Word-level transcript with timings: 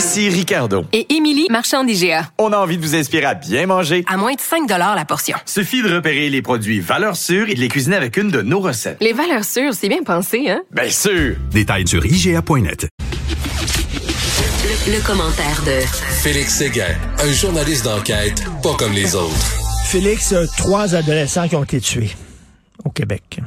Ici 0.00 0.30
Ricardo. 0.30 0.86
Et 0.94 1.14
Émilie, 1.14 1.46
marchand 1.50 1.84
d'IGA. 1.84 2.30
On 2.38 2.54
a 2.54 2.56
envie 2.56 2.78
de 2.78 2.82
vous 2.82 2.94
inspirer 2.96 3.26
à 3.26 3.34
bien 3.34 3.66
manger. 3.66 4.02
À 4.08 4.16
moins 4.16 4.32
de 4.32 4.40
5 4.40 4.66
la 4.66 5.04
portion. 5.04 5.36
Suffit 5.44 5.82
de 5.82 5.94
repérer 5.94 6.30
les 6.30 6.40
produits 6.40 6.80
valeurs 6.80 7.16
sûres 7.16 7.50
et 7.50 7.54
de 7.54 7.60
les 7.60 7.68
cuisiner 7.68 7.96
avec 7.96 8.16
une 8.16 8.30
de 8.30 8.40
nos 8.40 8.60
recettes. 8.60 8.96
Les 9.02 9.12
valeurs 9.12 9.44
sûres, 9.44 9.74
c'est 9.74 9.90
bien 9.90 10.02
pensé, 10.02 10.48
hein? 10.48 10.62
Bien 10.70 10.88
sûr! 10.88 11.36
Détails 11.50 11.86
sur 11.86 12.02
IGA.net. 12.06 12.88
Le, 14.64 14.96
le 14.96 15.06
commentaire 15.06 15.62
de 15.66 15.84
Félix 16.22 16.54
Séguin, 16.54 16.96
un 17.18 17.32
journaliste 17.32 17.84
d'enquête 17.84 18.42
pas 18.62 18.76
comme 18.78 18.94
les 18.94 19.14
autres. 19.14 19.58
Félix, 19.84 20.32
euh, 20.32 20.46
trois 20.56 20.94
adolescents 20.94 21.46
qui 21.46 21.56
ont 21.56 21.64
été 21.64 21.78
tués 21.78 22.12
au 22.86 22.88
Québec. 22.90 23.40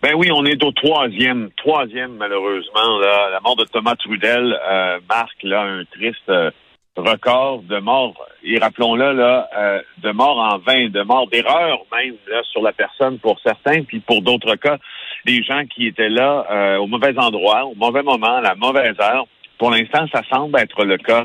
Ben 0.00 0.14
oui, 0.14 0.30
on 0.32 0.44
est 0.44 0.62
au 0.62 0.70
troisième, 0.70 1.50
troisième 1.56 2.12
malheureusement. 2.12 2.98
Là. 3.00 3.30
La 3.30 3.40
mort 3.40 3.56
de 3.56 3.64
Thomas 3.64 3.96
Trudel 3.96 4.56
euh, 4.70 5.00
marque 5.08 5.42
là 5.42 5.62
un 5.62 5.84
triste 5.86 6.28
euh, 6.28 6.52
record 6.96 7.62
de 7.62 7.78
morts. 7.78 8.14
Et 8.44 8.58
rappelons-le 8.58 9.12
là, 9.12 9.48
euh, 9.56 9.82
de 9.98 10.10
morts 10.12 10.38
en 10.38 10.58
vain, 10.58 10.88
de 10.88 11.02
morts 11.02 11.26
d'erreur 11.28 11.80
même 11.92 12.14
là 12.28 12.42
sur 12.52 12.62
la 12.62 12.72
personne 12.72 13.18
pour 13.18 13.40
certains, 13.40 13.82
puis 13.82 13.98
pour 13.98 14.22
d'autres 14.22 14.54
cas, 14.54 14.78
des 15.26 15.42
gens 15.42 15.64
qui 15.66 15.88
étaient 15.88 16.08
là 16.08 16.46
euh, 16.48 16.76
au 16.76 16.86
mauvais 16.86 17.18
endroit, 17.18 17.64
au 17.64 17.74
mauvais 17.74 18.02
moment, 18.02 18.36
à 18.36 18.40
la 18.40 18.54
mauvaise 18.54 18.94
heure. 19.00 19.26
Pour 19.58 19.72
l'instant, 19.72 20.06
ça 20.12 20.22
semble 20.30 20.58
être 20.60 20.84
le 20.84 20.98
cas 20.98 21.24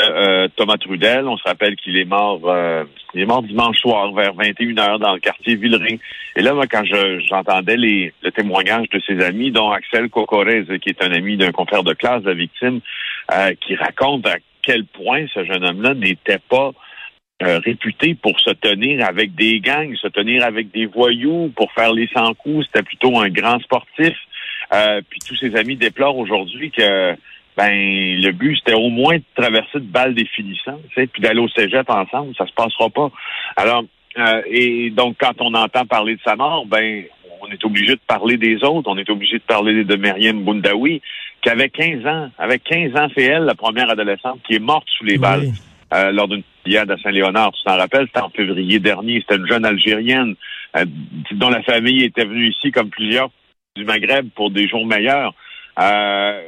euh, 0.00 0.48
Thomas 0.56 0.76
Trudel. 0.76 1.26
On 1.28 1.36
se 1.36 1.44
rappelle 1.44 1.76
qu'il 1.76 1.96
est 1.96 2.04
mort 2.04 2.40
euh, 2.44 2.84
il 3.14 3.22
est 3.22 3.26
mort 3.26 3.42
dimanche 3.42 3.78
soir 3.78 4.12
vers 4.12 4.34
21h 4.34 4.98
dans 4.98 5.14
le 5.14 5.20
quartier 5.20 5.54
Villeray. 5.54 6.00
Et 6.36 6.42
là, 6.42 6.52
moi, 6.52 6.66
quand 6.66 6.84
je, 6.84 7.20
j'entendais 7.28 7.76
les, 7.76 8.12
le 8.22 8.32
témoignage 8.32 8.88
de 8.90 9.00
ses 9.06 9.24
amis, 9.24 9.52
dont 9.52 9.70
Axel 9.70 10.10
Cocorez, 10.10 10.64
qui 10.80 10.90
est 10.90 11.02
un 11.02 11.12
ami 11.12 11.36
d'un 11.36 11.52
confrère 11.52 11.84
de 11.84 11.94
classe 11.94 12.22
de 12.22 12.30
la 12.30 12.34
victime, 12.34 12.80
euh, 13.32 13.54
qui 13.60 13.76
raconte 13.76 14.26
à 14.26 14.36
quel 14.62 14.84
point 14.84 15.26
ce 15.32 15.44
jeune 15.44 15.64
homme-là 15.64 15.94
n'était 15.94 16.40
pas 16.48 16.72
euh, 17.42 17.60
réputé 17.60 18.14
pour 18.14 18.38
se 18.40 18.50
tenir 18.50 19.06
avec 19.06 19.34
des 19.34 19.60
gangs, 19.60 19.94
se 19.96 20.08
tenir 20.08 20.44
avec 20.44 20.72
des 20.72 20.86
voyous, 20.86 21.52
pour 21.54 21.70
faire 21.72 21.92
les 21.92 22.08
100 22.08 22.34
coups. 22.34 22.66
C'était 22.66 22.82
plutôt 22.82 23.18
un 23.18 23.28
grand 23.28 23.60
sportif. 23.60 24.14
Puis 25.08 25.20
tous 25.24 25.36
ses 25.36 25.54
amis 25.54 25.76
déplorent 25.76 26.18
aujourd'hui 26.18 26.72
que 26.72 27.14
ben 27.56 27.72
le 27.72 28.30
but 28.32 28.56
c'était 28.56 28.76
au 28.76 28.88
moins 28.88 29.16
de 29.16 29.24
traverser 29.34 29.78
de 29.78 29.86
balles 29.86 30.14
définissantes, 30.14 30.82
puis 30.94 31.22
d'aller 31.22 31.40
au 31.40 31.48
cégep 31.48 31.88
ensemble, 31.88 32.34
ça 32.36 32.46
se 32.46 32.52
passera 32.52 32.90
pas. 32.90 33.10
Alors 33.56 33.84
euh, 34.18 34.42
et 34.46 34.90
donc 34.90 35.16
quand 35.20 35.34
on 35.40 35.54
entend 35.54 35.86
parler 35.86 36.16
de 36.16 36.20
sa 36.24 36.36
mort, 36.36 36.66
ben 36.66 37.04
on 37.42 37.48
est 37.48 37.64
obligé 37.64 37.94
de 37.94 38.00
parler 38.06 38.36
des 38.36 38.62
autres, 38.64 38.88
on 38.90 38.96
est 38.96 39.10
obligé 39.10 39.38
de 39.38 39.42
parler 39.42 39.84
de 39.84 39.96
Myriam 39.96 40.42
Boundaoui 40.42 41.02
qui 41.42 41.50
avait 41.50 41.68
15 41.68 42.06
ans, 42.06 42.30
avec 42.38 42.64
15 42.64 42.96
ans 42.96 43.08
c'est 43.14 43.24
elle 43.24 43.44
la 43.44 43.54
première 43.54 43.90
adolescente 43.90 44.40
qui 44.46 44.54
est 44.54 44.60
morte 44.60 44.88
sous 44.96 45.04
les 45.04 45.18
balles. 45.18 45.42
Oui. 45.42 45.52
Euh, 45.92 46.10
lors 46.10 46.26
d'une 46.26 46.42
fusillade 46.64 46.90
à 46.90 46.96
Saint-Léonard. 46.98 47.52
Tu 47.52 47.62
t'en 47.64 47.76
rappelles, 47.76 48.06
c'était 48.06 48.22
en 48.22 48.30
février 48.30 48.80
dernier. 48.80 49.20
C'était 49.20 49.36
une 49.36 49.46
jeune 49.46 49.64
Algérienne 49.64 50.34
euh, 50.76 50.84
dont 51.32 51.50
la 51.50 51.62
famille 51.62 52.02
était 52.02 52.24
venue 52.24 52.48
ici, 52.48 52.72
comme 52.72 52.88
plusieurs 52.88 53.30
du 53.76 53.84
Maghreb, 53.84 54.28
pour 54.34 54.50
des 54.50 54.66
jours 54.66 54.86
meilleurs. 54.86 55.34
Euh, 55.78 56.40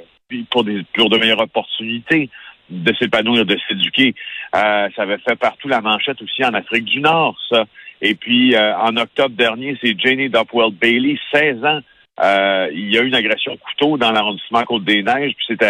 pour 0.50 0.64
des 0.64 0.84
pour 0.94 1.08
de 1.08 1.18
meilleures 1.18 1.40
opportunités 1.40 2.30
de 2.68 2.92
s'épanouir, 2.94 3.46
de 3.46 3.56
s'éduquer. 3.68 4.14
Euh, 4.54 4.88
ça 4.96 5.02
avait 5.02 5.18
fait 5.18 5.36
partout 5.36 5.68
la 5.68 5.80
manchette 5.80 6.20
aussi 6.20 6.44
en 6.44 6.52
Afrique 6.54 6.84
du 6.84 7.00
Nord, 7.00 7.36
ça. 7.48 7.64
Et 8.02 8.14
puis 8.14 8.54
euh, 8.56 8.76
en 8.76 8.96
octobre 8.96 9.36
dernier, 9.36 9.78
c'est 9.82 9.98
Janie 9.98 10.28
Dopwell 10.28 10.72
Bailey, 10.72 11.16
16 11.32 11.64
ans. 11.64 11.80
Euh, 12.22 12.68
il 12.72 12.92
y 12.92 12.98
a 12.98 13.02
eu 13.02 13.08
une 13.08 13.14
agression 13.14 13.52
au 13.52 13.56
couteau 13.58 13.98
dans 13.98 14.10
l'arrondissement 14.10 14.62
Côte-des-Neiges, 14.64 15.34
puis 15.36 15.46
c'est 15.58 15.62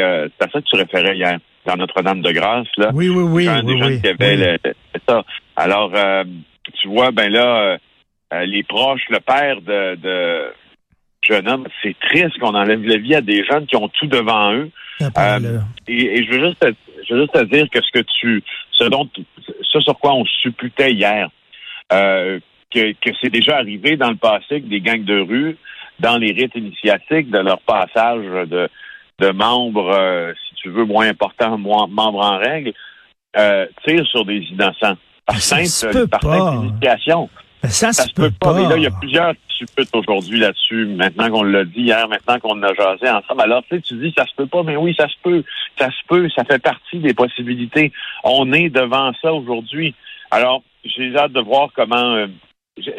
euh, 0.00 0.28
c'est 0.38 0.46
à 0.46 0.50
ça 0.50 0.60
que 0.60 0.66
tu 0.66 0.76
référais 0.76 1.16
hier 1.16 1.38
dans 1.64 1.76
Notre-Dame-de-Grâce, 1.76 2.68
là. 2.76 2.90
Oui, 2.94 3.08
oui, 3.08 3.24
oui. 3.24 3.44
Des 3.46 3.72
oui, 3.72 3.78
gens 3.80 3.86
oui, 3.88 4.00
qui 4.00 4.08
avaient 4.08 4.36
le- 4.36 4.58
le- 4.64 4.74
ça. 5.08 5.24
Alors, 5.56 5.90
euh, 5.96 6.22
tu 6.80 6.86
vois, 6.88 7.10
ben 7.10 7.32
là, 7.32 7.76
euh, 8.32 8.44
les 8.44 8.62
proches, 8.62 9.02
le 9.08 9.18
père 9.18 9.60
de, 9.62 9.96
de 9.96 10.52
jeune 11.26 11.48
homme, 11.48 11.66
c'est 11.82 11.96
triste 11.98 12.38
qu'on 12.38 12.54
enlève 12.54 12.82
la 12.84 12.98
vie 12.98 13.14
à 13.14 13.20
des 13.20 13.44
jeunes 13.44 13.66
qui 13.66 13.76
ont 13.76 13.88
tout 13.88 14.06
devant 14.06 14.52
eux. 14.52 14.70
Là. 15.00 15.60
Et, 15.88 16.18
et 16.18 16.24
je 16.24 16.30
veux 16.30 16.46
juste 16.46 16.60
te, 16.60 16.72
je 17.06 17.14
veux 17.14 17.20
juste 17.22 17.34
te 17.34 17.44
dire 17.44 17.68
que 17.70 17.80
ce 17.82 17.90
que 17.92 18.04
tu, 18.18 18.42
ce 18.72 18.84
dont, 18.84 19.08
ce 19.62 19.80
sur 19.80 19.98
quoi 19.98 20.14
on 20.14 20.24
supputait 20.24 20.92
hier, 20.92 21.28
euh, 21.92 22.40
que, 22.72 22.92
que 22.92 23.10
c'est 23.20 23.30
déjà 23.30 23.56
arrivé 23.56 23.96
dans 23.96 24.10
le 24.10 24.16
passé 24.16 24.46
avec 24.52 24.68
des 24.68 24.80
gangs 24.80 25.04
de 25.04 25.20
rue, 25.20 25.56
dans 26.00 26.18
les 26.18 26.32
rites 26.32 26.54
initiatiques 26.54 27.30
de 27.30 27.38
leur 27.38 27.60
passage 27.60 28.24
de, 28.48 28.68
de 29.18 29.30
membres, 29.30 29.90
euh, 29.90 30.32
si 30.48 30.54
tu 30.56 30.68
veux, 30.70 30.84
moins 30.84 31.08
importants, 31.08 31.56
moins 31.58 31.86
membres 31.86 32.24
en 32.24 32.38
règle, 32.38 32.72
euh, 33.36 33.66
tirent 33.86 34.06
sur 34.06 34.24
des 34.24 34.38
innocents. 34.38 34.96
Par 35.26 35.40
simple, 35.40 36.06
par 36.06 36.22
simple 36.22 36.66
initiation. 36.66 37.28
Ben, 37.62 37.68
ça, 37.68 37.92
Ça 37.92 38.04
se 38.04 38.12
peut 38.12 38.30
pas. 38.30 38.52
pas. 38.52 38.60
Mais 38.60 38.68
là, 38.68 38.76
il 38.76 38.82
y 38.82 38.86
a 38.86 38.90
plusieurs 38.90 39.32
qui 39.32 39.58
supputent 39.58 39.94
aujourd'hui 39.94 40.38
là-dessus. 40.38 40.86
Maintenant 40.86 41.30
qu'on 41.30 41.42
l'a 41.42 41.64
dit 41.64 41.82
hier, 41.82 42.08
maintenant 42.08 42.38
qu'on 42.38 42.62
a 42.62 42.74
jasé 42.74 43.08
ensemble. 43.08 43.42
Alors, 43.42 43.62
tu 43.68 43.76
sais, 43.76 43.82
tu 43.82 43.94
dis, 43.94 44.12
ça 44.16 44.24
se 44.26 44.34
peut 44.36 44.46
pas. 44.46 44.62
Mais 44.62 44.76
oui, 44.76 44.94
ça 44.98 45.08
se 45.08 45.14
peut. 45.22 45.42
Ça 45.78 45.88
se 45.88 46.06
peut. 46.08 46.28
Ça 46.34 46.44
fait 46.44 46.58
partie 46.58 46.98
des 46.98 47.14
possibilités. 47.14 47.92
On 48.24 48.52
est 48.52 48.68
devant 48.68 49.12
ça 49.22 49.32
aujourd'hui. 49.32 49.94
Alors, 50.30 50.62
j'ai 50.84 51.16
hâte 51.16 51.32
de 51.32 51.40
voir 51.40 51.70
comment, 51.74 52.14
euh, 52.16 52.26
j'ai 52.78 52.94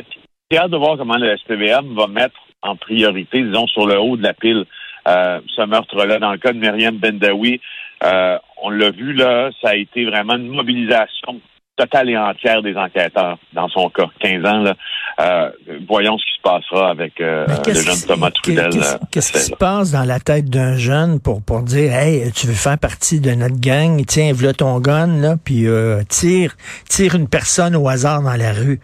j'ai 0.49 0.57
hâte 0.57 0.71
de 0.71 0.77
voir 0.77 0.97
comment 0.97 1.17
le 1.17 1.35
SPVM 1.37 1.93
va 1.95 2.07
mettre 2.07 2.39
en 2.61 2.75
priorité, 2.75 3.41
disons, 3.43 3.67
sur 3.67 3.85
le 3.85 3.99
haut 3.99 4.17
de 4.17 4.23
la 4.23 4.33
pile, 4.33 4.65
euh, 5.07 5.41
ce 5.55 5.65
meurtre-là. 5.65 6.19
Dans 6.19 6.31
le 6.31 6.37
cas 6.37 6.53
de 6.53 6.57
Myriam 6.57 6.97
Bendawi, 6.97 7.59
euh, 8.03 8.37
on 8.61 8.69
l'a 8.69 8.91
vu 8.91 9.13
là, 9.13 9.49
ça 9.61 9.69
a 9.69 9.75
été 9.75 10.05
vraiment 10.05 10.35
une 10.35 10.49
mobilisation 10.49 11.41
totale 11.77 12.09
et 12.09 12.17
entière 12.17 12.61
des 12.61 12.75
enquêteurs, 12.75 13.37
dans 13.53 13.69
son 13.69 13.89
cas, 13.89 14.07
15 14.19 14.45
ans. 14.45 14.59
Là. 14.63 14.73
Euh, 15.19 15.49
voyons 15.87 16.17
ce 16.17 16.25
qui 16.25 16.31
se 16.37 16.41
passera 16.41 16.89
avec 16.89 17.21
euh, 17.21 17.45
le 17.67 17.73
jeune 17.73 18.01
Thomas 18.07 18.31
Trudel. 18.31 18.69
qu'est-ce- 18.69 18.95
euh, 19.35 19.39
qui 19.39 19.45
se 19.45 19.55
passe 19.55 19.91
dans 19.91 20.03
la 20.03 20.19
tête 20.19 20.49
d'un 20.49 20.75
jeune 20.77 21.19
pour, 21.19 21.41
pour 21.43 21.61
dire 21.61 21.93
Hey, 21.93 22.31
tu 22.33 22.47
veux 22.47 22.53
faire 22.53 22.77
partie 22.77 23.19
de 23.21 23.31
notre 23.31 23.59
gang, 23.59 24.03
tiens, 24.05 24.31
voilà 24.33 24.53
ton 24.53 24.79
gun, 24.79 25.21
là, 25.21 25.35
puis 25.43 25.67
euh, 25.67 26.01
tire, 26.09 26.55
tire 26.89 27.15
une 27.15 27.29
personne 27.29 27.75
au 27.75 27.87
hasard 27.87 28.21
dans 28.21 28.35
la 28.35 28.51
rue. 28.53 28.79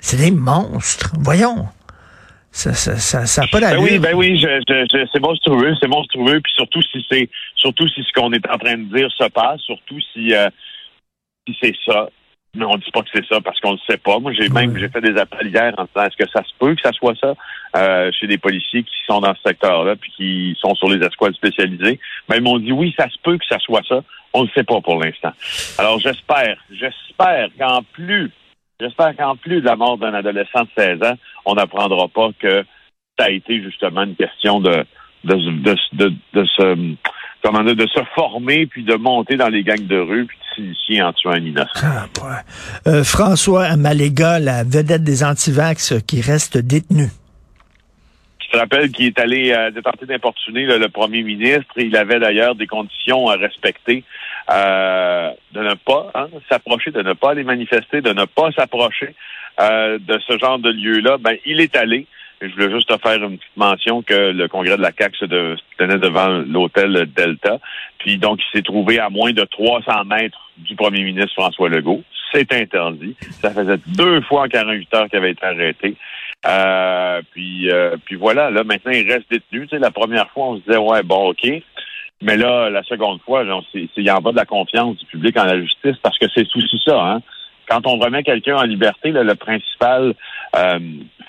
C'est 0.00 0.16
des 0.18 0.30
monstres. 0.30 1.12
Voyons. 1.20 1.66
Ça 2.50 2.70
n'a 2.70 2.76
ça, 2.76 2.96
ça, 2.98 3.26
ça 3.26 3.42
pas 3.50 3.58
Ben 3.58 3.70
d'allure. 3.70 3.82
oui, 3.82 3.98
ben 3.98 4.14
oui, 4.14 4.38
je, 4.38 4.46
je, 4.68 4.86
je- 4.92 5.08
c'est 5.12 5.20
monstrueux, 5.20 5.74
c'est 5.80 5.88
monstrueux, 5.88 6.40
puis 6.40 6.52
surtout 6.54 6.82
si 6.82 7.04
c'est, 7.10 7.28
surtout 7.56 7.88
si 7.88 8.02
ce 8.04 8.12
qu'on 8.12 8.32
est 8.32 8.48
en 8.48 8.58
train 8.58 8.76
de 8.76 8.96
dire 8.96 9.08
se 9.10 9.28
passe, 9.28 9.60
surtout 9.62 9.98
si, 10.12 10.32
si 11.48 11.56
c'est 11.60 11.74
ça. 11.84 12.08
Mais 12.54 12.64
on 12.64 12.76
dit 12.76 12.90
pas 12.92 13.02
que 13.02 13.08
c'est 13.12 13.26
ça 13.26 13.40
parce 13.40 13.58
qu'on 13.60 13.72
le 13.72 13.78
sait 13.88 13.96
pas. 13.96 14.18
Moi, 14.18 14.32
j'ai 14.32 14.48
même 14.48 14.76
j'ai 14.76 14.88
fait 14.88 15.00
des 15.00 15.18
appels 15.18 15.48
hier 15.48 15.74
en 15.76 15.84
disant 15.84 16.06
est-ce 16.06 16.16
que 16.16 16.30
ça 16.30 16.42
se 16.44 16.52
peut 16.58 16.74
que 16.74 16.82
ça 16.82 16.92
soit 16.92 17.14
ça? 17.20 17.34
Euh, 17.76 18.12
chez 18.12 18.26
des 18.26 18.38
policiers 18.38 18.84
qui 18.84 18.94
sont 19.06 19.20
dans 19.20 19.34
ce 19.34 19.42
secteur-là 19.44 19.96
puis 19.96 20.12
qui 20.16 20.56
sont 20.60 20.74
sur 20.76 20.88
les 20.88 21.04
escouades 21.04 21.34
spécialisées. 21.34 21.98
Ben 22.28 22.36
ils 22.36 22.42
m'ont 22.42 22.58
dit 22.58 22.72
oui, 22.72 22.94
ça 22.96 23.08
se 23.08 23.18
peut 23.22 23.36
que 23.38 23.46
ça 23.48 23.58
soit 23.58 23.82
ça. 23.88 24.02
On 24.32 24.44
ne 24.44 24.48
sait 24.50 24.64
pas 24.64 24.80
pour 24.80 25.02
l'instant. 25.02 25.32
Alors 25.78 25.98
j'espère, 25.98 26.56
j'espère 26.70 27.48
qu'en 27.58 27.82
plus, 27.92 28.30
j'espère 28.80 29.16
qu'en 29.16 29.36
plus 29.36 29.60
de 29.60 29.66
la 29.66 29.76
mort 29.76 29.98
d'un 29.98 30.14
adolescent 30.14 30.62
de 30.62 30.68
16 30.76 31.02
ans, 31.02 31.14
on 31.44 31.54
n'apprendra 31.54 32.08
pas 32.08 32.30
que 32.38 32.64
ça 33.18 33.26
a 33.26 33.30
été 33.30 33.62
justement 33.62 34.04
une 34.04 34.16
question 34.16 34.60
de 34.60 34.84
de, 35.24 35.34
de, 35.34 35.76
de, 35.94 36.12
de 36.34 36.44
se 36.44 36.94
comment 37.42 37.62
dire, 37.62 37.76
de 37.76 37.86
se 37.86 38.00
former 38.14 38.66
puis 38.66 38.84
de 38.84 38.94
monter 38.94 39.36
dans 39.36 39.48
les 39.48 39.62
gangs 39.62 39.86
de 39.86 39.98
rue 39.98 40.26
puis 40.26 40.38
en 41.02 41.12
tuant 41.12 41.32
un 41.32 41.44
innocent. 41.44 41.70
Ah, 41.82 42.06
ouais. 42.22 42.92
Euh, 42.92 43.04
François 43.04 43.76
Maléga, 43.76 44.38
la 44.38 44.64
vedette 44.64 45.04
des 45.04 45.24
antivax 45.24 45.94
qui 46.06 46.20
reste 46.20 46.58
détenu. 46.58 47.08
Je 48.40 48.50
te 48.50 48.56
rappelle 48.56 48.90
qu'il 48.90 49.06
est 49.06 49.18
allé 49.18 49.52
euh, 49.52 49.70
tenter 49.82 50.06
d'importuner 50.06 50.66
le 50.66 50.88
premier 50.88 51.22
ministre. 51.22 51.72
Il 51.76 51.96
avait 51.96 52.20
d'ailleurs 52.20 52.54
des 52.54 52.66
conditions 52.66 53.28
à 53.28 53.36
respecter 53.36 54.04
euh, 54.50 55.30
de 55.52 55.60
ne 55.60 55.74
pas 55.74 56.10
hein, 56.14 56.28
s'approcher, 56.48 56.90
de 56.90 57.02
ne 57.02 57.14
pas 57.14 57.30
aller 57.30 57.44
manifester, 57.44 58.02
de 58.02 58.12
ne 58.12 58.26
pas 58.26 58.52
s'approcher 58.52 59.14
euh, 59.60 59.98
de 59.98 60.18
ce 60.26 60.38
genre 60.38 60.58
de 60.58 60.70
lieu-là. 60.70 61.16
Ben, 61.18 61.36
il 61.46 61.60
est 61.60 61.74
allé. 61.76 62.06
Je 62.40 62.52
voulais 62.54 62.70
juste 62.70 62.88
te 62.88 62.98
faire 62.98 63.22
une 63.22 63.38
petite 63.38 63.56
mention 63.56 64.02
que 64.02 64.32
le 64.32 64.48
congrès 64.48 64.76
de 64.76 64.82
la 64.82 64.92
CAQ 64.96 65.16
se, 65.16 65.56
tenait 65.78 65.98
devant 65.98 66.28
l'hôtel 66.28 67.08
Delta. 67.14 67.58
Puis 67.98 68.18
donc, 68.18 68.40
il 68.40 68.58
s'est 68.58 68.62
trouvé 68.62 68.98
à 68.98 69.08
moins 69.08 69.32
de 69.32 69.44
300 69.44 70.04
mètres 70.04 70.50
du 70.58 70.74
premier 70.76 71.02
ministre 71.02 71.32
François 71.34 71.68
Legault. 71.68 72.02
C'est 72.32 72.52
interdit. 72.52 73.16
Ça 73.40 73.50
faisait 73.50 73.78
deux 73.86 74.20
fois 74.22 74.42
en 74.42 74.48
48 74.48 74.94
heures 74.94 75.08
qu'il 75.08 75.18
avait 75.18 75.30
été 75.30 75.44
arrêté. 75.44 75.96
Euh, 76.46 77.22
puis, 77.32 77.70
euh, 77.70 77.96
puis 78.04 78.16
voilà, 78.16 78.50
là, 78.50 78.64
maintenant, 78.64 78.92
il 78.92 79.10
reste 79.10 79.30
détenu. 79.30 79.62
Tu 79.62 79.68
sais, 79.68 79.78
la 79.78 79.90
première 79.90 80.28
fois, 80.30 80.48
on 80.48 80.56
se 80.56 80.62
disait, 80.62 80.76
ouais, 80.76 81.02
bon, 81.02 81.30
OK. 81.30 81.48
Mais 82.22 82.36
là, 82.36 82.70
la 82.70 82.82
seconde 82.82 83.20
fois, 83.22 83.44
il 83.44 84.10
en 84.10 84.20
va 84.20 84.32
de 84.32 84.36
la 84.36 84.44
confiance 84.46 84.96
du 84.98 85.06
public 85.06 85.36
en 85.38 85.44
la 85.44 85.60
justice 85.60 85.96
parce 86.02 86.18
que 86.18 86.26
c'est 86.34 86.46
aussi 86.56 86.80
ça, 86.84 87.00
hein. 87.00 87.22
Quand 87.66 87.86
on 87.86 87.96
remet 87.96 88.22
quelqu'un 88.22 88.56
en 88.56 88.64
liberté, 88.64 89.10
là, 89.10 89.22
le 89.22 89.34
principal 89.36 90.14
euh, 90.56 90.78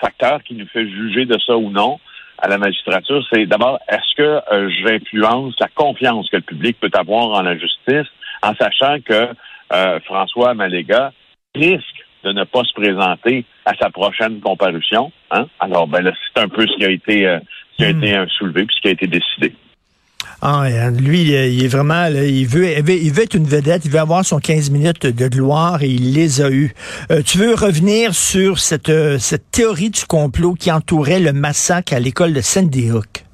facteur 0.00 0.42
qui 0.44 0.54
nous 0.54 0.66
fait 0.68 0.88
juger 0.88 1.24
de 1.24 1.38
ça 1.38 1.56
ou 1.56 1.70
non 1.70 1.98
à 2.38 2.48
la 2.48 2.58
magistrature, 2.58 3.24
c'est 3.30 3.46
d'abord, 3.46 3.78
est-ce 3.88 4.14
que 4.16 4.40
euh, 4.52 4.70
j'influence 4.82 5.54
la 5.58 5.68
confiance 5.68 6.28
que 6.28 6.36
le 6.36 6.42
public 6.42 6.76
peut 6.78 6.90
avoir 6.92 7.30
en 7.30 7.42
la 7.42 7.56
justice 7.56 8.06
en 8.42 8.54
sachant 8.54 8.98
que 9.00 9.28
euh, 9.72 10.00
François 10.00 10.54
Maléga 10.54 11.12
risque 11.54 12.04
de 12.24 12.32
ne 12.32 12.44
pas 12.44 12.62
se 12.64 12.72
présenter 12.74 13.44
à 13.64 13.74
sa 13.80 13.88
prochaine 13.90 14.40
comparution. 14.40 15.12
Hein? 15.30 15.46
Alors, 15.60 15.86
ben 15.86 16.02
là, 16.02 16.12
c'est 16.34 16.42
un 16.42 16.48
peu 16.48 16.66
ce 16.66 16.76
qui 16.76 16.84
a 16.84 16.90
été, 16.90 17.26
euh, 17.26 17.38
ce 17.72 17.76
qui 17.76 17.84
a 17.84 17.92
Hmm. 17.92 18.02
été 18.02 18.16
euh, 18.16 18.26
soulevé 18.28 18.64
puis 18.66 18.76
ce 18.76 18.80
qui 18.82 18.88
a 18.88 18.92
été 18.92 19.06
décidé. 19.06 19.54
Ah, 20.42 20.64
euh, 20.66 20.90
lui, 20.90 21.22
il 21.22 21.34
est- 21.34 21.66
vraiment, 21.68 22.08
là, 22.08 22.24
il 22.24 22.46
veut, 22.46 22.66
il 22.78 23.12
veut, 23.12 23.22
être 23.22 23.34
une 23.34 23.46
vedette, 23.46 23.84
il 23.84 23.90
veut 23.90 23.98
avoir 24.00 24.24
son 24.24 24.38
15 24.38 24.70
minutes 24.70 25.06
de 25.06 25.28
gloire 25.28 25.82
et 25.82 25.88
il 25.88 26.12
les 26.14 26.42
a 26.42 26.50
eues. 26.50 26.72
Euh, 27.10 27.22
tu 27.22 27.38
veux 27.38 27.54
revenir 27.54 28.14
sur 28.14 28.58
cette, 28.58 28.88
euh, 28.90 29.18
cette 29.18 29.50
théorie 29.50 29.90
du 29.90 30.04
complot 30.04 30.54
qui 30.54 30.70
entourait 30.70 31.20
le 31.20 31.32
massacre 31.32 31.94
à 31.94 32.00
l'école 32.00 32.32
de 32.34 32.40
Sandy 32.42 32.90
Hook? 32.90 33.24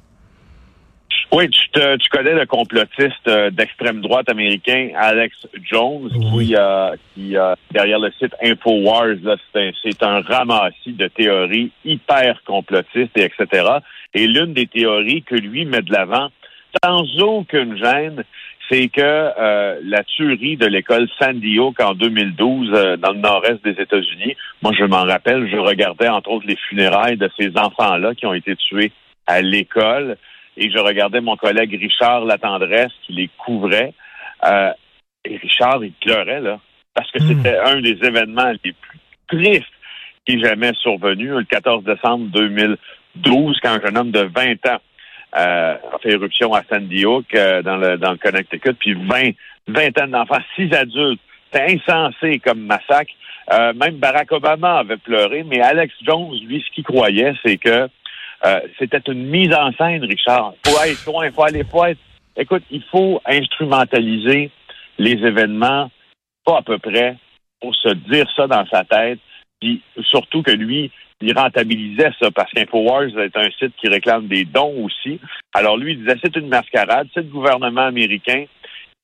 Oui, 1.35 1.49
tu, 1.49 1.69
te- 1.71 1.97
tu 1.97 2.09
connais 2.09 2.35
le 2.35 2.45
complotiste 2.45 3.27
euh, 3.27 3.49
d'extrême 3.49 4.01
droite 4.01 4.29
américain 4.29 4.89
Alex 4.95 5.35
Jones, 5.69 6.09
Oui. 6.33 6.47
qui, 6.47 6.55
euh, 6.55 6.95
qui 7.15 7.35
derrière 7.71 7.97
le 7.99 8.11
site 8.19 8.33
Infowars, 8.43 9.15
c'est 9.51 9.59
un, 9.59 9.71
c'est 9.83 10.03
un 10.03 10.21
ramassis 10.21 10.93
de 10.93 11.07
théories 11.07 11.71
hyper 11.83 12.39
complotistes 12.45 13.17
et 13.17 13.23
etc. 13.23 13.65
Et 14.13 14.27
l'une 14.27 14.53
des 14.53 14.67
théories 14.67 15.23
que 15.23 15.33
lui 15.33 15.65
met 15.65 15.81
de 15.81 15.91
l'avant, 15.91 16.29
sans 16.83 17.19
aucune 17.19 17.77
gêne, 17.77 18.23
c'est 18.69 18.87
que 18.87 19.01
euh, 19.01 19.79
la 19.83 20.03
tuerie 20.03 20.57
de 20.57 20.65
l'école 20.65 21.07
Sandy 21.19 21.59
Hook 21.59 21.79
en 21.81 21.93
2012 21.93 22.71
euh, 22.73 22.97
dans 22.97 23.11
le 23.11 23.19
nord-est 23.19 23.63
des 23.63 23.81
États-Unis, 23.81 24.35
moi 24.61 24.71
je 24.77 24.85
m'en 24.85 25.03
rappelle, 25.03 25.49
je 25.51 25.57
regardais 25.57 26.07
entre 26.07 26.31
autres 26.31 26.47
les 26.47 26.55
funérailles 26.69 27.17
de 27.17 27.29
ces 27.37 27.51
enfants-là 27.57 28.15
qui 28.15 28.25
ont 28.25 28.33
été 28.33 28.55
tués 28.55 28.91
à 29.27 29.41
l'école 29.41 30.17
et 30.57 30.71
je 30.71 30.77
regardais 30.77 31.21
mon 31.21 31.35
collègue 31.35 31.77
Richard 31.79 32.25
Latendresse 32.25 32.91
qui 33.05 33.13
les 33.13 33.29
couvrait. 33.37 33.93
Euh, 34.45 34.71
et 35.25 35.37
Richard, 35.37 35.83
il 35.83 35.93
pleurait, 35.93 36.41
là, 36.41 36.59
parce 36.93 37.09
que 37.11 37.19
Hmm. 37.23 37.27
c'était 37.27 37.57
un 37.57 37.81
des 37.81 37.97
événements 38.03 38.51
les 38.63 38.73
plus 38.73 38.99
tristes 39.27 39.65
qui 40.25 40.35
est 40.35 40.39
jamais 40.39 40.73
survenu, 40.75 41.29
le 41.29 41.43
14 41.43 41.83
décembre 41.83 42.27
2012, 42.31 43.59
quand 43.61 43.69
un 43.69 43.81
jeune 43.81 43.97
homme 43.97 44.11
de 44.11 44.21
20 44.21 44.65
ans 44.67 44.79
euh, 45.37 45.75
a 45.93 45.99
fait 45.99 46.11
éruption 46.11 46.53
à 46.53 46.63
Sandy 46.69 47.05
Hook, 47.05 47.25
euh, 47.35 47.61
dans, 47.61 47.77
le, 47.77 47.97
dans 47.97 48.11
le 48.11 48.17
Connecticut, 48.17 48.73
puis 48.73 48.93
20, 48.93 49.31
vingtaine 49.67 50.11
d'enfants, 50.11 50.41
six 50.55 50.73
adultes. 50.73 51.21
C'était 51.51 51.75
insensé 51.75 52.39
comme 52.39 52.61
massacre. 52.61 53.11
Euh, 53.51 53.73
même 53.73 53.97
Barack 53.97 54.31
Obama 54.31 54.79
avait 54.79 54.97
pleuré, 54.97 55.43
mais 55.43 55.59
Alex 55.59 55.93
Jones, 56.03 56.31
lui, 56.45 56.63
ce 56.65 56.73
qu'il 56.73 56.83
croyait, 56.83 57.33
c'est 57.43 57.57
que 57.57 57.89
euh, 58.45 58.59
c'était 58.79 59.01
une 59.07 59.25
mise 59.27 59.53
en 59.53 59.71
scène, 59.73 60.03
Richard. 60.03 60.53
Faut 60.65 60.81
être 60.83 61.05
loin, 61.05 61.31
faut 61.31 61.43
aller, 61.43 61.63
faut 61.63 61.85
être. 61.85 61.99
Écoute, 62.35 62.63
il 62.71 62.83
faut 62.91 63.21
instrumentaliser 63.25 64.49
les 64.97 65.11
événements, 65.11 65.89
pas 66.45 66.59
à 66.59 66.61
peu 66.61 66.77
près, 66.77 67.15
pour 67.61 67.75
se 67.75 67.89
dire 67.89 68.27
ça 68.35 68.47
dans 68.47 68.65
sa 68.67 68.83
tête, 68.83 69.19
puis 69.63 69.81
surtout 70.03 70.43
que 70.43 70.51
lui, 70.51 70.91
il 71.21 71.33
rentabilisait 71.33 72.11
ça 72.19 72.31
parce 72.31 72.51
qu'InfoWars 72.51 73.17
est 73.17 73.37
un 73.37 73.49
site 73.57 73.73
qui 73.77 73.87
réclame 73.87 74.27
des 74.27 74.43
dons 74.43 74.73
aussi. 74.83 75.19
Alors 75.53 75.77
lui, 75.77 75.93
il 75.93 75.99
disait 75.99 76.17
c'est 76.21 76.35
une 76.35 76.49
mascarade, 76.49 77.07
c'est 77.13 77.21
le 77.21 77.27
gouvernement 77.27 77.85
américain 77.85 78.43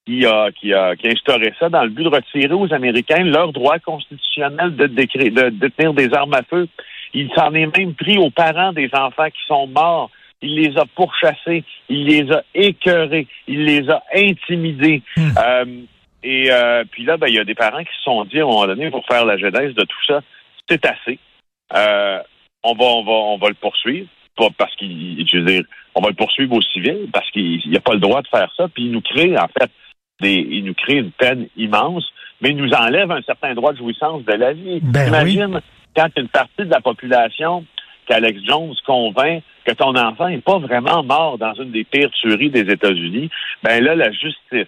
qui 0.05 0.25
a, 0.25 0.51
qui 0.51 0.73
a, 0.73 0.95
qui 0.97 1.07
a 1.07 1.11
instauré 1.11 1.53
ça 1.59 1.69
dans 1.69 1.83
le 1.83 1.89
but 1.89 2.03
de 2.03 2.09
retirer 2.09 2.53
aux 2.53 2.73
Américains 2.73 3.23
leur 3.23 3.53
droit 3.53 3.79
constitutionnel 3.79 4.75
de, 4.75 4.87
décré- 4.87 5.29
de 5.29 5.49
détenir 5.49 5.93
des 5.93 6.13
armes 6.13 6.33
à 6.33 6.43
feu. 6.43 6.67
Il 7.13 7.29
s'en 7.35 7.53
est 7.53 7.77
même 7.77 7.93
pris 7.93 8.17
aux 8.17 8.31
parents 8.31 8.73
des 8.73 8.89
enfants 8.93 9.29
qui 9.29 9.41
sont 9.47 9.67
morts. 9.67 10.11
Il 10.41 10.55
les 10.55 10.77
a 10.77 10.85
pourchassés, 10.95 11.63
il 11.89 12.05
les 12.05 12.31
a 12.31 12.43
écœurés, 12.53 13.27
il 13.47 13.63
les 13.63 13.89
a 13.89 14.01
intimidés. 14.15 15.01
Euh, 15.17 15.65
et 16.23 16.51
euh, 16.51 16.83
puis 16.91 17.03
là, 17.05 17.17
ben, 17.17 17.27
il 17.27 17.35
y 17.35 17.39
a 17.39 17.45
des 17.45 17.55
parents 17.55 17.83
qui 17.83 17.95
se 17.97 18.03
sont 18.03 18.25
dit 18.25 18.39
à 18.39 18.43
un 18.43 18.47
moment 18.47 18.67
donné, 18.67 18.89
pour 18.89 19.05
faire 19.05 19.25
la 19.25 19.37
genèse 19.37 19.73
de 19.73 19.83
tout 19.83 20.03
ça, 20.07 20.21
c'est 20.69 20.85
assez. 20.85 21.19
Euh, 21.75 22.21
on 22.63 22.73
va, 22.73 22.85
on 22.85 23.03
va, 23.03 23.11
on 23.11 23.37
va 23.37 23.49
le 23.49 23.55
poursuivre, 23.55 24.07
pas 24.35 24.49
parce 24.57 24.75
qu'il, 24.75 25.25
je 25.27 25.37
veux 25.37 25.45
dire, 25.45 25.63
on 25.95 26.01
va 26.01 26.09
le 26.09 26.15
poursuivre 26.15 26.55
au 26.55 26.61
civil 26.61 27.07
parce 27.11 27.29
qu'il 27.31 27.61
n'a 27.71 27.79
pas 27.79 27.93
le 27.93 27.99
droit 27.99 28.21
de 28.21 28.27
faire 28.27 28.51
ça. 28.55 28.67
Puis 28.67 28.85
il 28.85 28.91
nous 28.91 29.01
crée 29.01 29.37
en 29.37 29.47
fait 29.47 29.71
des, 30.21 30.45
il 30.49 30.65
nous 30.65 30.73
crée 30.73 30.97
une 30.97 31.11
peine 31.11 31.47
immense, 31.55 32.05
mais 32.41 32.49
il 32.49 32.57
nous 32.57 32.71
enlève 32.71 33.11
un 33.11 33.21
certain 33.21 33.53
droit 33.53 33.73
de 33.73 33.77
jouissance 33.77 34.23
de 34.25 34.33
la 34.33 34.53
vie. 34.53 34.79
Ben 34.81 35.07
Imagine 35.07 35.61
quand 35.95 36.09
une 36.17 36.29
partie 36.29 36.65
de 36.65 36.69
la 36.69 36.81
population 36.81 37.65
qu'Alex 38.07 38.39
Jones 38.47 38.75
convainc 38.85 39.43
que 39.65 39.71
ton 39.73 39.95
enfant 39.95 40.29
n'est 40.29 40.41
pas 40.41 40.57
vraiment 40.57 41.03
mort 41.03 41.37
dans 41.37 41.53
une 41.53 41.71
des 41.71 41.83
pires 41.83 42.11
tueries 42.11 42.49
des 42.49 42.71
États-Unis, 42.71 43.29
ben 43.63 43.83
là, 43.83 43.95
la 43.95 44.11
justice, 44.11 44.67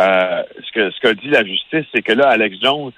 euh, 0.00 0.42
ce 0.64 0.72
que 0.72 0.90
ce 0.90 1.00
qu'a 1.00 1.14
dit 1.14 1.28
la 1.28 1.44
justice, 1.44 1.86
c'est 1.94 2.02
que 2.02 2.12
là, 2.12 2.28
Alex 2.28 2.56
Jones, 2.62 2.92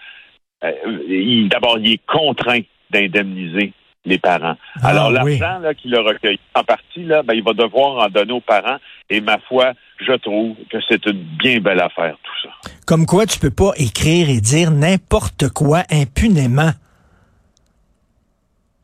euh, 0.65 1.49
d'abord, 1.49 1.79
il 1.79 1.93
est 1.93 2.07
contraint 2.07 2.61
d'indemniser 2.91 3.73
les 4.05 4.19
parents. 4.19 4.57
Ah, 4.83 4.89
Alors, 4.89 5.11
l'argent 5.11 5.61
qu'il 5.77 5.95
a 5.95 6.03
recueilli 6.03 6.39
en 6.55 6.63
partie, 6.63 7.05
là, 7.05 7.23
ben, 7.23 7.35
il 7.35 7.43
va 7.43 7.53
devoir 7.53 8.05
en 8.05 8.09
donner 8.09 8.33
aux 8.33 8.41
parents. 8.41 8.77
Et 9.09 9.21
ma 9.21 9.39
foi, 9.39 9.73
je 9.99 10.13
trouve 10.13 10.57
que 10.71 10.79
c'est 10.89 11.05
une 11.07 11.23
bien 11.39 11.61
belle 11.61 11.81
affaire, 11.81 12.17
tout 12.23 12.49
ça. 12.49 12.71
Comme 12.87 13.07
quoi, 13.07 13.27
tu 13.27 13.39
peux 13.39 13.51
pas 13.51 13.73
écrire 13.77 14.29
et 14.29 14.41
dire 14.41 14.71
n'importe 14.71 15.49
quoi 15.49 15.83
impunément. 15.91 16.73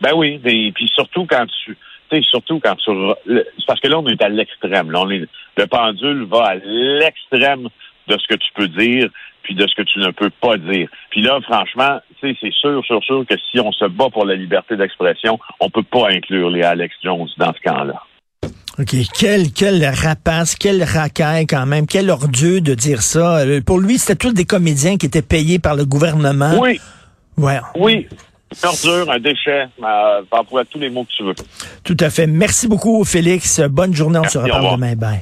Ben 0.01 0.13
oui, 0.17 0.41
mais 0.43 0.73
puis 0.73 0.89
surtout 0.95 1.27
quand 1.27 1.47
tu 1.47 1.77
tu 2.11 2.17
sais, 2.17 2.23
surtout 2.29 2.59
quand 2.59 2.75
tu 2.77 2.91
parce 3.67 3.81
que 3.81 3.89
là 3.89 3.99
on 3.99 4.07
est 4.09 4.23
à 4.23 4.31
l'extrême. 4.31 4.91
Là, 4.91 5.01
on 5.03 5.11
est 5.11 5.29
le 5.57 5.67
pendule 5.67 6.25
va 6.25 6.45
à 6.45 6.55
l'extrême 6.55 7.69
de 8.09 8.19
ce 8.19 8.27
que 8.27 8.35
tu 8.35 8.49
peux 8.55 8.69
dire 8.69 9.11
puis 9.51 9.57
de 9.57 9.67
ce 9.67 9.75
que 9.75 9.83
tu 9.83 9.99
ne 9.99 10.13
peux 10.13 10.31
pas 10.31 10.57
dire. 10.59 10.89
Puis 11.11 11.23
là 11.23 11.41
franchement, 11.43 11.99
tu 12.21 12.29
sais, 12.31 12.39
c'est 12.41 12.53
sûr 12.53 12.85
sûr 12.85 13.03
sûr 13.03 13.25
que 13.29 13.35
si 13.51 13.59
on 13.59 13.73
se 13.73 13.85
bat 13.87 14.07
pour 14.13 14.25
la 14.25 14.37
liberté 14.37 14.77
d'expression, 14.77 15.41
on 15.59 15.69
peut 15.71 15.83
pas 15.83 16.09
inclure 16.11 16.51
les 16.51 16.63
Alex 16.63 16.95
Jones 17.03 17.27
dans 17.37 17.53
ce 17.53 17.61
camp-là. 17.69 18.01
OK. 18.79 18.95
Quel, 19.19 19.51
quel 19.53 19.85
rapace, 19.85 20.55
quel 20.55 20.85
racaille 20.85 21.49
quand 21.49 21.67
même, 21.67 21.89
quel 21.89 22.11
ordure 22.11 22.63
de 22.63 22.75
dire 22.75 23.03
ça. 23.03 23.39
Euh, 23.41 23.61
Pour 23.61 23.81
lui, 23.81 23.99
c'était 23.99 24.15
tous 24.15 24.33
des 24.33 24.45
comédiens 24.45 24.97
qui 24.97 25.07
étaient 25.07 25.21
payés 25.21 25.59
par 25.59 25.75
le 25.75 25.85
gouvernement. 25.85 26.57
Oui, 26.61 26.81
Ouais. 27.37 27.59
oui. 27.77 28.07
Une 28.63 28.69
ordure, 28.69 29.11
un 29.11 29.19
déchet, 29.19 29.65
euh, 29.83 30.23
emploie 30.31 30.65
tous 30.65 30.79
les 30.79 30.91
mots 30.91 31.05
que 31.05 31.11
tu 31.17 31.25
veux. 31.25 31.35
Tout 31.83 31.97
à 31.99 32.09
fait. 32.11 32.29
Merci 32.29 32.69
beaucoup, 32.69 33.05
Félix. 33.05 33.61
Bonne 33.69 33.95
journée. 33.95 34.19
On 34.19 34.23
Merci, 34.23 34.39
se 34.39 34.43
reparle 34.45 34.77
demain. 34.77 34.95
Bye. 34.95 35.21